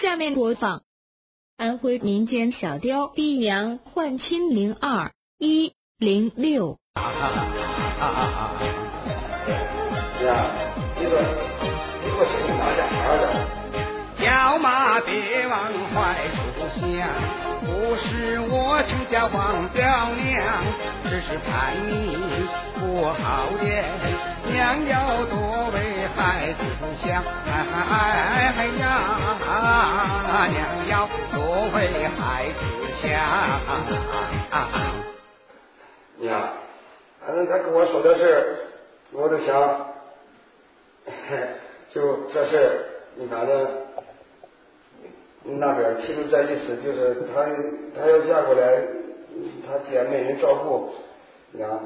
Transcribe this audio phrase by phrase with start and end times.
[0.00, 0.80] 下面播放。
[1.58, 6.78] 安徽民间小调《逼娘换亲零二一零六》。
[10.24, 10.52] 呀，
[10.96, 11.20] 你说，
[12.00, 13.24] 你说是哪家孩的？
[14.18, 16.40] 叫妈别往坏处
[16.80, 17.08] 想，
[17.60, 20.64] 不是我亲家王表娘，
[21.04, 22.16] 只是盼你
[22.80, 23.84] 不好言，
[24.50, 26.58] 娘要多为孩子
[27.02, 27.50] 想，哎
[27.90, 27.92] 哎
[28.44, 28.52] 呀，
[30.50, 32.58] 娘要多为孩子
[33.02, 33.08] 想。
[36.18, 36.52] 娘，
[37.24, 38.56] 反正他跟我说的事，
[39.12, 39.86] 我都想，
[41.94, 42.84] 就这事，
[43.16, 43.68] 你反正
[45.44, 47.46] 那边提出这意思，就是他
[47.98, 48.82] 他要嫁过来，
[49.66, 50.92] 他爹没人照顾，
[51.52, 51.80] 娘，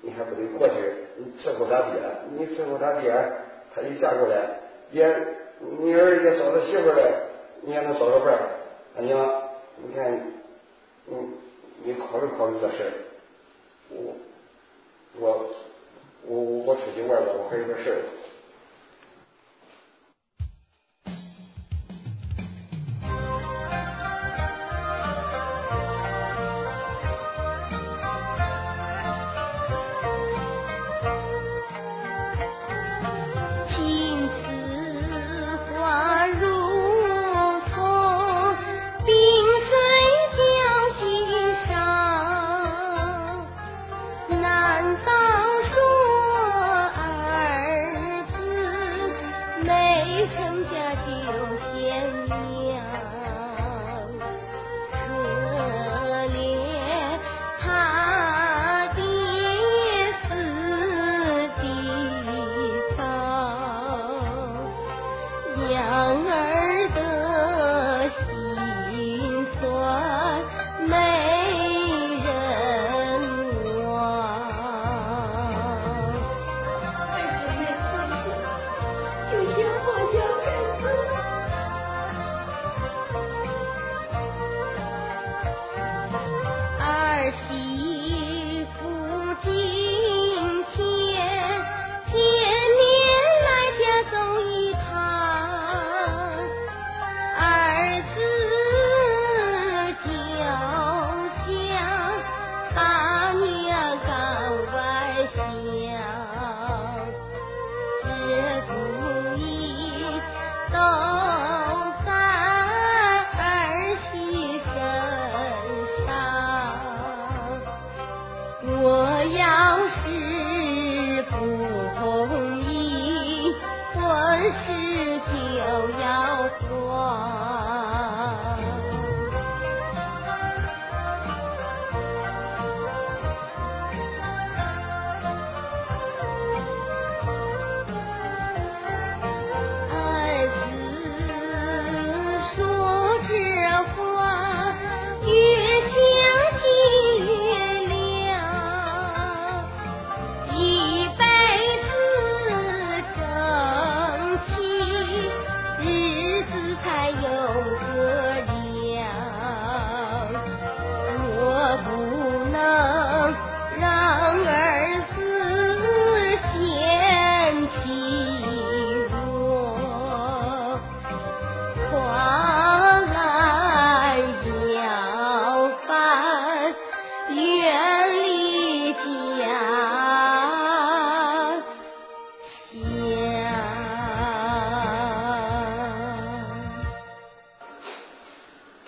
[0.00, 0.74] 你还不得过去
[1.44, 2.00] 伺候他爹？
[2.30, 3.12] 你伺候他爹，
[3.74, 4.36] 他一嫁过来，
[4.90, 5.06] 也
[5.80, 7.12] 你儿也找到媳妇来，
[7.62, 8.50] 你也能找个伴儿。
[9.02, 9.42] 娘，
[9.76, 10.32] 你看，
[11.06, 11.30] 你
[11.84, 12.92] 你考虑考虑这事儿。
[13.90, 14.14] 我
[15.18, 15.50] 我
[16.26, 17.98] 我我出去玩了，我还有个事儿。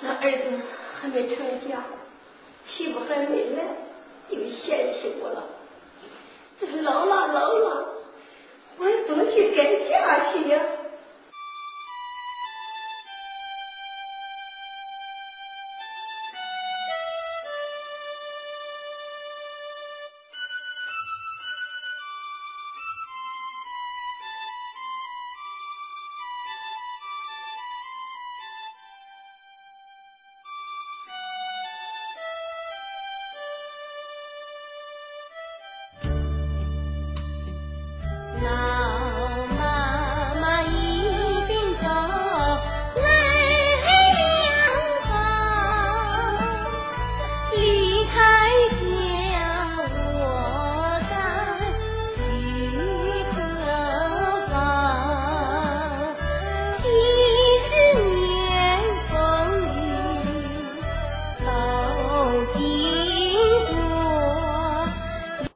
[0.00, 0.60] 那儿子
[1.00, 1.36] 还没成
[1.68, 1.82] 家，
[2.70, 3.64] 媳妇还没来，
[4.30, 5.44] 就嫌弃我了。
[6.60, 7.88] 这老了老了，
[8.78, 10.60] 我也不能去改嫁去呀。